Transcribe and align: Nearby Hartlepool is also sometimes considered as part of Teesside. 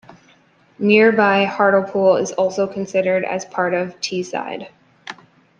Nearby 0.79 1.43
Hartlepool 1.45 2.15
is 2.15 2.31
also 2.31 2.61
sometimes 2.65 2.73
considered 2.73 3.23
as 3.23 3.45
part 3.45 3.75
of 3.75 3.89
Teesside. 3.99 4.67